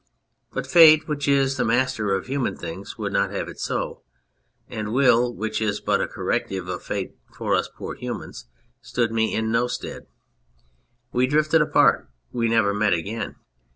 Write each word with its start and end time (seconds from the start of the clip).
But 0.51 0.65
Fate, 0.65 1.07
which 1.07 1.27
is 1.27 1.57
the 1.57 1.63
master 1.63 2.15
of 2.15 2.25
human 2.25 2.57
things, 2.57 2.97
would 2.97 3.13
not 3.13 3.29
have 3.29 3.47
it 3.47 3.59
so, 3.59 4.01
and 4.67 4.91
Will, 4.93 5.31
which 5.31 5.61
is 5.61 5.79
but 5.79 6.01
a 6.01 6.07
corrective 6.07 6.67
of 6.67 6.81
Fate 6.81 7.15
for 7.37 7.53
us 7.53 7.67
poor 7.75 7.93
humans, 7.93 8.45
stood 8.81 9.11
me 9.11 9.35
in 9.35 9.51
no 9.51 9.67
stead. 9.67 10.07
We 11.11 11.27
drifted 11.27 11.61
apart; 11.61 12.09
we 12.31 12.49
never 12.49 12.73
met 12.73 12.93
again. 12.93 13.35